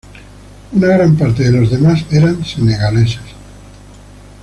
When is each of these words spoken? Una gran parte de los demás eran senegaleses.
Una 0.71 0.87
gran 0.87 1.15
parte 1.15 1.43
de 1.43 1.51
los 1.59 1.69
demás 1.69 2.03
eran 2.09 2.43
senegaleses. 2.43 3.19